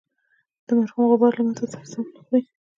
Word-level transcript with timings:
د 0.65 0.67
مرحوم 0.79 1.03
غبار 1.11 1.33
له 1.37 1.43
متن 1.47 1.67
سره 1.73 1.83
سر 1.91 2.03
نه 2.13 2.19
خوري. 2.25 2.43